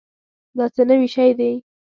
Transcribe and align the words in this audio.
دا 0.57 0.65
څه 0.75 0.81
نوي 0.89 1.07
شی 1.15 1.31
دی؟ 1.39 1.51